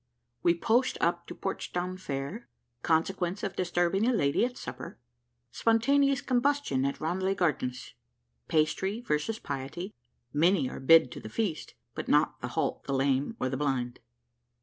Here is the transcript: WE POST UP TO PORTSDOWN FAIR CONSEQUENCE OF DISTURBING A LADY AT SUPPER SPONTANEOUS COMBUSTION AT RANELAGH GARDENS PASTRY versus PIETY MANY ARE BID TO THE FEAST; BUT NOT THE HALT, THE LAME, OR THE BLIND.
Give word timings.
WE 0.41 0.55
POST 0.55 0.97
UP 0.99 1.27
TO 1.27 1.35
PORTSDOWN 1.35 1.95
FAIR 1.97 2.47
CONSEQUENCE 2.81 3.43
OF 3.43 3.55
DISTURBING 3.55 4.07
A 4.07 4.11
LADY 4.11 4.43
AT 4.43 4.57
SUPPER 4.57 4.97
SPONTANEOUS 5.51 6.21
COMBUSTION 6.21 6.85
AT 6.85 6.99
RANELAGH 6.99 7.35
GARDENS 7.35 7.93
PASTRY 8.47 9.01
versus 9.01 9.37
PIETY 9.37 9.93
MANY 10.33 10.67
ARE 10.71 10.79
BID 10.79 11.11
TO 11.11 11.19
THE 11.19 11.29
FEAST; 11.29 11.75
BUT 11.93 12.07
NOT 12.07 12.41
THE 12.41 12.47
HALT, 12.47 12.83
THE 12.85 12.93
LAME, 12.95 13.35
OR 13.39 13.47
THE 13.49 13.57
BLIND. 13.57 13.99